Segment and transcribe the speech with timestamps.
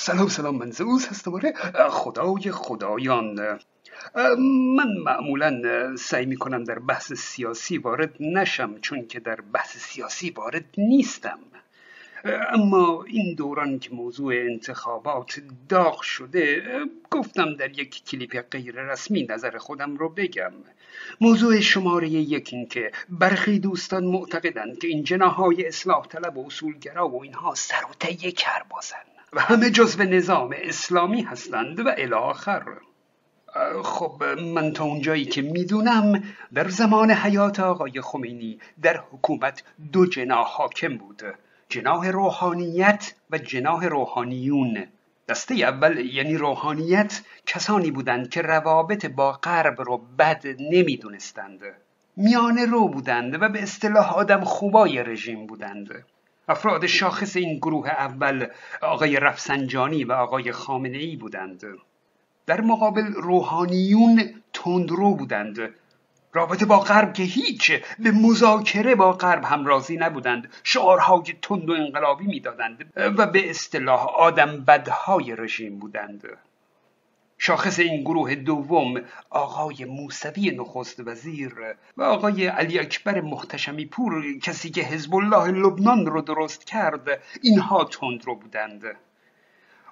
[0.00, 1.52] سلام سلام من زوز هستم آره.
[1.90, 3.58] خدای خدایان.
[4.76, 5.62] من معمولا
[5.96, 11.38] سعی می‌کنم در بحث سیاسی وارد نشم چون که در بحث سیاسی وارد نیستم.
[12.52, 16.62] اما این دوران که موضوع انتخابات داغ شده
[17.10, 20.52] گفتم در یک کلیپ غیر رسمی نظر خودم رو بگم.
[21.20, 27.08] موضوع شماره یک این که برخی دوستان معتقدند که این جناهای اصلاح طلب و اصولگرا
[27.08, 32.64] و اینها سر و ته کربازن و همه جزو نظام اسلامی هستند و الاخر
[33.82, 34.22] خب
[34.54, 36.22] من تا اونجایی که می‌دونم
[36.54, 41.22] در زمان حیات آقای خمینی در حکومت دو جناح حاکم بود.
[41.68, 44.86] جناح روحانیت و جناح روحانیون.
[45.28, 51.60] دسته اول یعنی روحانیت کسانی بودند که روابط با غرب رو بد نمی‌دونستند.
[52.16, 56.04] میانه رو بودند و به اصطلاح آدم خوبای رژیم بودند.
[56.48, 58.46] افراد شاخص این گروه اول
[58.82, 61.64] آقای رفسنجانی و آقای خامنه ای بودند.
[62.46, 65.74] در مقابل روحانیون تندرو بودند.
[66.32, 70.52] رابطه با غرب که هیچ به مذاکره با غرب هم راضی نبودند.
[70.62, 76.22] شعارهای تند و انقلابی می‌دادند و به اصطلاح آدم بدهای رژیم بودند.
[77.38, 84.70] شاخص این گروه دوم آقای موسوی نخست وزیر و آقای علی اکبر محتشمی پور کسی
[84.70, 88.82] که حزب الله لبنان رو درست کرد اینها تندرو بودند.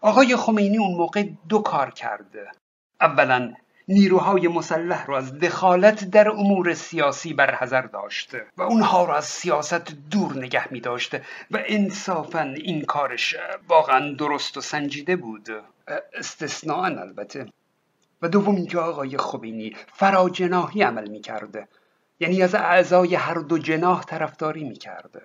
[0.01, 2.57] آقای خمینی اون موقع دو کار کرد.
[3.01, 3.55] اولا
[3.89, 9.93] نیروهای مسلح را از دخالت در امور سیاسی برحضر داشت و اونها را از سیاست
[10.11, 11.15] دور نگه می داشت
[11.51, 13.37] و انصافا این کارش
[13.69, 15.49] واقعا درست و سنجیده بود.
[16.15, 17.47] استثناء البته.
[18.23, 21.69] و دوم اینکه آقای خمینی فراجناهی عمل می کرده
[22.21, 25.23] یعنی از اعضای هر دو جناح طرفداری می کرده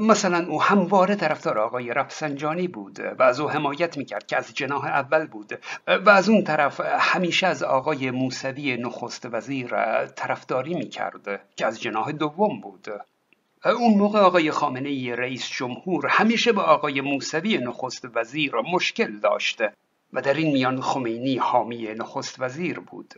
[0.00, 4.84] مثلا او همواره طرفدار آقای رفسنجانی بود و از او حمایت می‌کرد که از جناح
[4.84, 9.68] اول بود و از اون طرف همیشه از آقای موسوی نخست وزیر
[10.06, 12.88] طرفداری می‌کرد که از جناح دوم بود.
[13.64, 19.72] اون موقع آقای خامنه ای رئیس جمهور همیشه با آقای موسوی نخست وزیر مشکل داشته
[20.12, 23.14] و در این میان خمینی حامی نخست وزیر بود.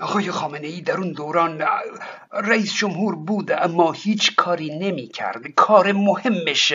[0.00, 1.64] آقای خامنه ای در اون دوران
[2.32, 6.72] رئیس جمهور بود اما هیچ کاری نمی کرد کار مهمش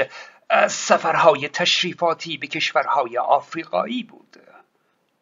[0.67, 4.37] سفرهای تشریفاتی به کشورهای آفریقایی بود.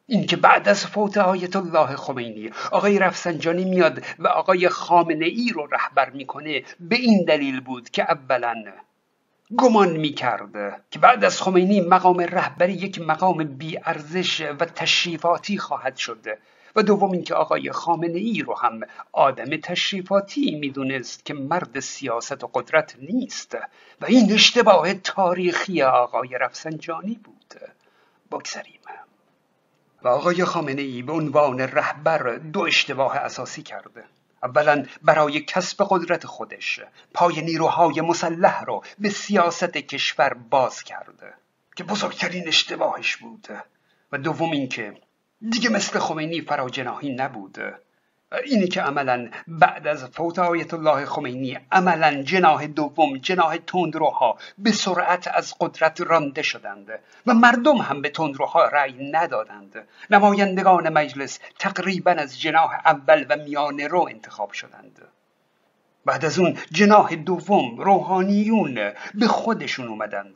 [0.08, 5.68] اینکه بعد از فوت آیت الله خمینی آقای رفسنجانی میاد و آقای خامنه ای رو
[5.72, 8.64] رهبر می‌کنه به این دلیل بود که اولا
[9.58, 16.26] گمان می‌کرد که بعد از خمینی مقام رهبری یک مقام بیارزش و تشریفاتی خواهد شد.
[16.76, 18.80] و دوم اینکه آقای خامنه ای رو هم
[19.12, 23.58] آدم تشریفاتی می‌دونست که مرد سیاست و قدرت نیست
[24.02, 27.54] و این اشتباه تاریخی آقای رفسنجانی بود.
[28.32, 28.80] بگذریم.
[30.04, 34.04] و آقای خامنه ای به عنوان رهبر دو اشتباه اساسی کرده
[34.44, 36.80] اولا برای کسب قدرت خودش
[37.14, 41.34] پای نیروهای مسلح رو به سیاست کشور باز کرده
[41.76, 43.48] که بزرگترین اشتباهش بود.
[44.12, 44.94] و دوم اینکه
[45.50, 47.58] دیگه مثل خمینی فراجناهی نبود
[48.46, 54.72] اینی که عملا بعد از فوت آیت الله خمینی عملا جناه دوم جناه تندروها به
[54.72, 59.88] سرعت از قدرت رانده شدند و مردم هم به تندروها رأی ندادند.
[60.10, 65.02] نمایندگان مجلس تقریبا از جناه اول و میانه رو انتخاب شدند.
[66.06, 70.34] بعد از اون جناح دوم روحانیون به خودشون اومدند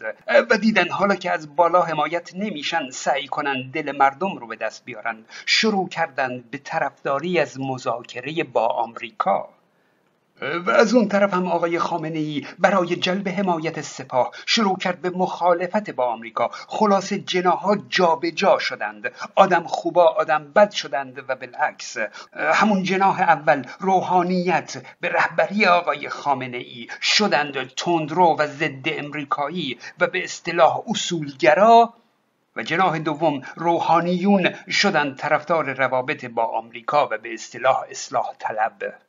[0.49, 4.85] و دیدن حالا که از بالا حمایت نمیشن سعی کنند دل مردم رو به دست
[4.85, 9.54] بیارند شروع کردند به طرفداری از مذاکره با آمریکا.
[10.41, 15.09] و از اون طرف هم آقای خامنه ای برای جلب حمایت سپاه شروع کرد به
[15.09, 16.50] مخالفت با آمریکا.
[16.51, 19.12] خلاص جناها جابجا شدند.
[19.35, 21.97] آدم خوبا آدم بد شدند و بالعکس.
[22.34, 30.07] همون جناح اول روحانیت به رهبری آقای خامنه ای شدند تندرو و ضد امریکایی و
[30.07, 31.94] به اصطلاح اصولگرا
[32.56, 39.04] و جناح دوم روحانیون شدند طرفدار روابط با آمریکا و به اصطلاح اصلاح طلب.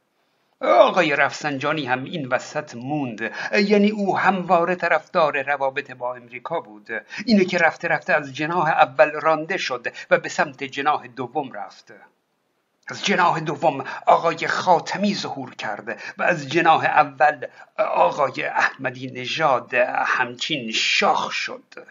[0.61, 3.33] آقای رفسنجانی هم این وسط موند.
[3.53, 6.89] یعنی او همواره طرفدار روابط با امریکا بود.
[7.27, 11.93] اینه که رفته رفته از جناح اول رانده شد و به سمت جناح دوم رفت.
[12.89, 17.47] از جناح دوم آقای خاتمی ظهور کرده و از جناح اول
[17.79, 19.75] آقای احمدی نژاد
[20.07, 21.87] همچین شاخ شد.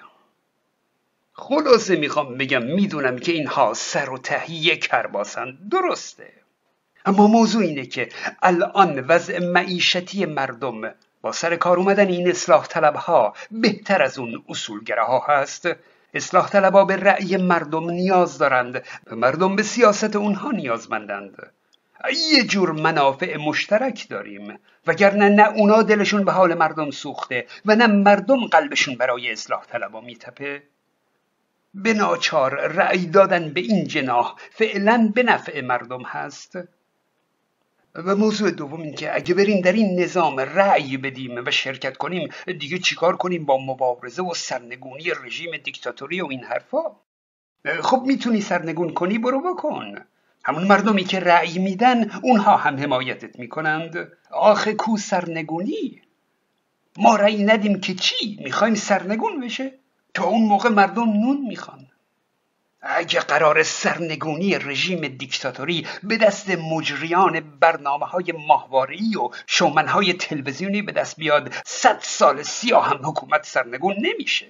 [1.33, 6.44] خلاصه می‌خوام بگم می‌دونم که اینها سر و تهیه کرباسند درسته.
[7.05, 8.09] اما موضوع اینه که
[8.41, 14.43] الان وضع معیشتی مردم با سر کار اومدن این اصلاح طلب ها بهتر از اون
[14.49, 15.69] اصولگره ها هست.
[16.13, 21.51] اصلاح طلبا به رأی مردم نیاز دارند و مردم به سیاست اونها نیازمندند.
[22.31, 27.87] یه جور منافع مشترک داریم وگرنه نه اونا دلشون به حال مردم سوخته و نه
[27.87, 30.63] مردم قلبشون برای اصلاح طلبا میتپه.
[31.73, 36.57] به ناچار رأی دادن به این جناح فعلا به نفع مردم هست.
[37.95, 42.29] و موضوع دوم این که اگه بریم در این نظام رأی بدیم و شرکت کنیم
[42.59, 46.83] دیگه چیکار کنیم با مبارزه و سرنگونی رژیم دیکتاتوری و این حرفا؟
[47.81, 49.95] خب می‌تونی سرنگون کنی برو بکن.
[50.45, 54.11] همون مردمی که رأی میدن اونها هم حمایتت می‌کنند.
[54.31, 56.01] آخه کو سرنگونی؟
[56.97, 59.73] ما رأی ندیم که چی؟ می‌خوایم سرنگون بشه.
[60.13, 61.87] تا اون موقع مردم نون می‌خوان.
[62.87, 70.91] اگه قرار سرنگونی رژیم دیکتاتوری به دست مجریان برنامه های ماهواره‌ای و شومنهای تلویزیونی به
[70.91, 74.45] دست بیاد صد سال سیاه هم حکومت سرنگون نمیشه.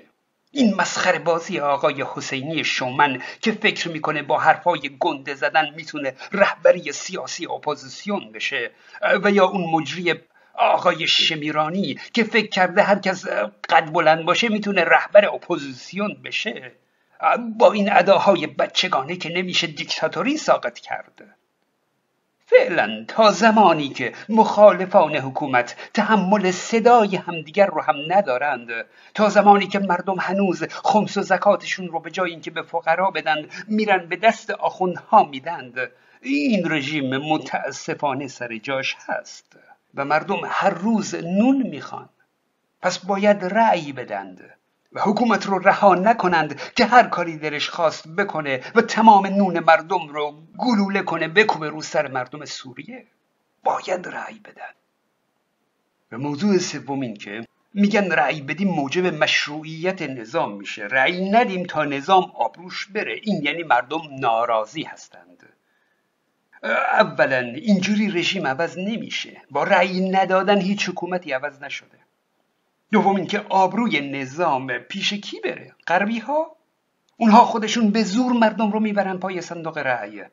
[0.52, 6.92] این مسخره بازی آقای حسینی شومن که فکر می‌کنه با حرفای گنده زدن می‌تونه رهبری
[6.92, 8.72] سیاسی اپوزیسیون بشه
[9.24, 10.14] و یا اون مجری
[10.54, 13.26] آقای شمیرانی که فکر کرده هر کس
[13.70, 16.72] قد بلند باشه می‌تونه رهبر اپوزیسیون بشه.
[17.58, 21.26] با این اداهای بچگانه که نمیشه دیکتاتوری ساقط کرده
[22.48, 28.70] فعلا تا زمانی که مخالفان حکومت تحمل صدای همدیگر رو هم ندارند
[29.14, 33.50] تا زمانی که مردم هنوز خمس و زکاتشون رو به جای اینکه به فقرا بدن
[33.68, 35.92] میرن به دست آخوندها میدند.
[36.22, 39.58] این رژیم متاسفانه سر جاش هست
[39.96, 42.10] و مردم هر روز نون می‌خوان.
[42.82, 44.56] پس باید رأی بدند.
[44.96, 50.08] و حکومت رو رها نکنند که هر کاری دلش خواست بکنه و تمام نون مردم
[50.08, 53.06] رو گلوله کنه بکوبه رو سر مردم سوریه.
[53.64, 54.74] باید رأی بدن.
[56.12, 60.84] و موضوع سوم این که میگن رأی بدیم موجب مشروعیت نظام میشه.
[60.84, 63.20] رأی ندیم تا نظام آبروش بره.
[63.24, 65.50] این یعنی مردم ناراضی هستند.
[66.94, 69.42] اولا اینجوری رژیم عوض نمیشه.
[69.52, 71.98] با رأی ندادن هیچ حکومتی عوض نشده.
[72.92, 76.56] دوم اینکه آبروی نظام پیش کی بره؟ غربی ها
[77.18, 80.24] اونها خودشون به زور مردم رو می‌برن پای صندوق رأی.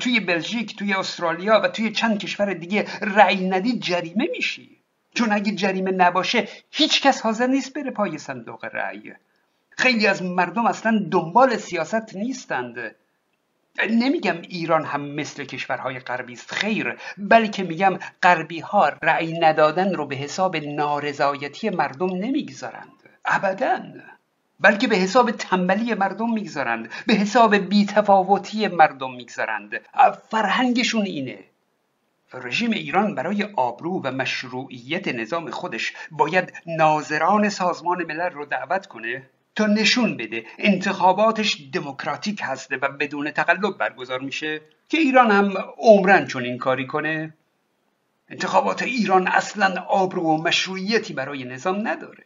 [0.00, 4.76] توی بلژیک توی استرالیا و توی چند کشور دیگه رأی ندید جریمه میشی.
[5.14, 9.12] چون اگه جریمه نباشه هیچ کس حاضر نیست بره پای صندوق رأی.
[9.70, 12.94] خیلی از مردم اصلا دنبال سیاست نیستند.
[13.90, 20.06] نمیگم ایران هم مثل کشورهای غربی است خیر بلکه میگم غربی ها رأی ندادن رو
[20.06, 22.92] به حساب نارضایتی مردم نمی‌گذارند.
[23.24, 23.82] ابدا.
[24.60, 29.80] بلکه به حساب تنبلی مردم می‌گذارند به حساب بیتفاوتی مردم می‌گذارند.
[30.30, 31.38] فرهنگشون اینه.
[32.34, 39.22] رژیم ایران برای آبرو و مشروعیت نظام خودش باید ناظران سازمان ملل رو دعوت کنه.
[39.56, 40.44] تا نشون بده.
[40.58, 46.86] انتخاباتش دموکراتیک هسته و بدون تقلب برگزار میشه که ایران هم عمرن چون این کاری
[46.86, 47.34] کنه.
[48.28, 52.24] انتخابات ایران اصلا آبرو و مشروعیتی برای نظام نداره.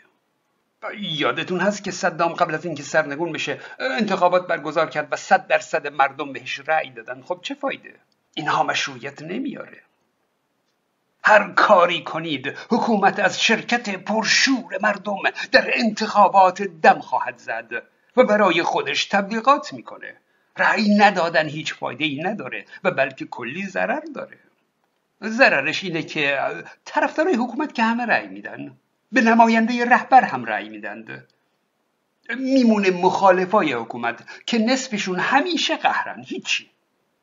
[0.99, 5.87] یادتون هست که صدام قبل از اینکه سرنگون بشه انتخابات برگزار کرد و صد درصد
[5.87, 7.23] مردم بهش رأی دادن.
[7.23, 7.95] خب چه فایده؟
[8.35, 9.83] اینها مشروعیت نمیاره.
[11.25, 15.17] هر کاری کنید حکومت از شرکت پرشور مردم
[15.53, 17.83] در انتخابات دم خواهد زد
[18.17, 20.17] و برای خودش تبلیغات می‌کنه.
[20.57, 24.39] رأی ندادن هیچ فایده ای نداره و بلکه کلی ضرر داره.
[25.25, 26.39] ضررش اینه که
[26.85, 28.77] طرفدارای حکومت که همه رأی میدن
[29.13, 31.27] به نماینده رهبر هم رأی میدند.
[32.39, 36.71] میمونه مخالفای حکومت که نصفشون همیشه قهرن هیچی.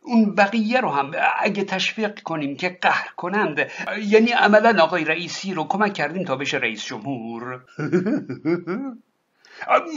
[0.08, 3.68] اون بقیه رو هم اگه تشویق کنیم که قهر کنند
[4.02, 7.62] یعنی عملا آقای رئیسی رو کمک کردیم تا بشه رئیس جمهور.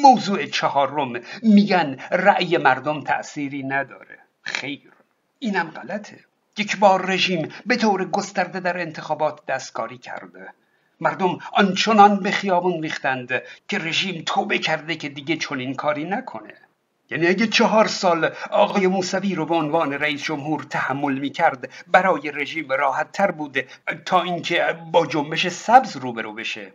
[0.02, 4.19] موضوع چهارم میگن رأی مردم تأثیری نداره.
[4.43, 4.93] خیر.
[5.38, 6.19] اینم غلطه.
[6.59, 10.49] یک بار رژیم به طور گسترده در انتخابات دستکاری کرده.
[11.00, 16.55] مردم آنچنان به خیابون ریختند که رژیم توبه کرده که دیگه چنین کاری نکنه.
[17.11, 22.31] یعنی اگه چهار سال آقای موسوی رو به عنوان رئیس جمهور تحمل می کرد برای
[22.31, 23.67] رژیم راحت تر بوده
[24.07, 26.73] تا اینکه با جنبش سبز روبرو بشه.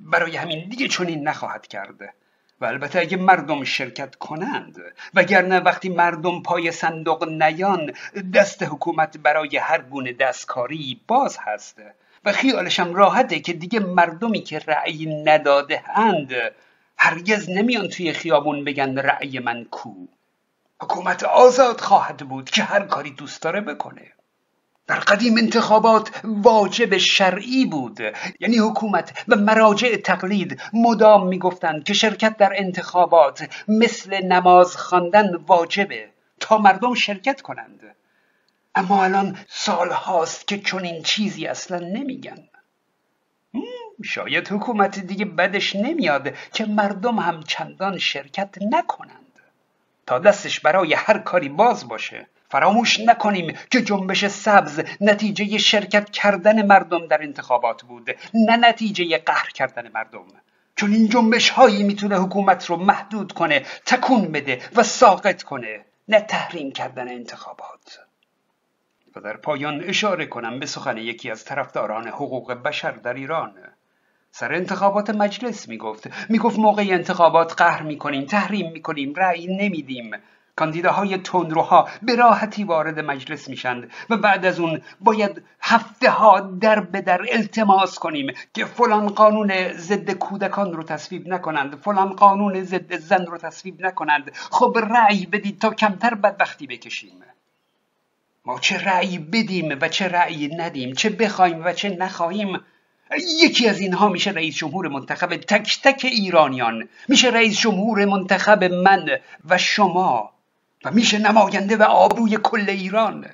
[0.00, 2.12] برای همین دیگه چنین نخواهد کرده
[2.60, 4.76] و البته اگه مردم شرکت کنند
[5.14, 7.92] وگرنه وقتی مردم پای صندوق نیان
[8.34, 11.82] دست حکومت برای هر گونه دستکاری باز هست.
[12.24, 16.32] و خیالشم راحته که دیگه مردمی که رأی نداده اند
[16.98, 19.90] هرگز نمیان توی خیابون بگن رأی من کو.
[20.82, 24.12] حکومت آزاد خواهد بود که هر کاری دوست داره بکنه.
[24.86, 28.00] در قدیم انتخابات واجب شرعی بود.
[28.40, 36.08] یعنی حکومت و مراجع تقلید مدام می‌گفتند که شرکت در انتخابات مثل نماز خواندن واجبه
[36.40, 37.96] تا مردم شرکت کنند.
[38.74, 42.48] اما الان سال هاست که چنین چیزی اصلا نمیگن.
[44.04, 49.40] شاید حکومت دیگه بدش نمیاد که مردم هم چندان شرکت نکنند.
[50.06, 56.66] تا دستش برای هر کاری باز باشه فراموش نکنیم که جنبش سبز نتیجه شرکت کردن
[56.66, 60.24] مردم در انتخابات بود نه نتیجه قهر کردن مردم.
[60.76, 66.20] چون این جنبش هایی می‌تونه حکومت رو محدود کنه تکون بده و ساقط کنه نه
[66.20, 68.00] تحریم کردن انتخابات.
[69.16, 73.54] و در پایان اشاره کنم به سخن یکی از طرفداران حقوق بشر در ایران.
[74.38, 76.10] سر انتخابات مجلس می‌گفت.
[76.28, 80.10] می‌گفت موقع انتخابات قهر می‌کنیم تحریم می‌کنیم رأی نمیدیم.
[80.56, 86.80] کاندیداهای تندروها به راحتی وارد مجلس میشند و بعد از اون باید هفته ها در
[86.80, 92.96] به در التماس کنیم که فلان قانون ضد کودکان رو تصویب نکنند فلان قانون ضد
[92.96, 94.30] زن رو تصویب نکنند.
[94.34, 97.22] خب رأی بدید تا کمتر بدبختی بکشیم.
[98.44, 102.58] ما چه رأی بدیم و چه رأی ندیم چه بخوایم و چه نخواهیم؟
[103.40, 106.88] یکی از اینها میشه رئیس جمهور منتخب تک تک ایرانیان.
[107.08, 109.08] میشه رئیس جمهور منتخب من
[109.48, 110.32] و شما.
[110.84, 113.26] و میشه نماینده و آبروی کل ایران.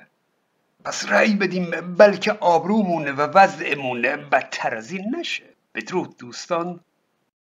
[0.85, 5.43] پس رأی بدیم بلکه آبرومون و وضعمون بدتر از این نشه.
[5.75, 6.79] بدرود دوستان.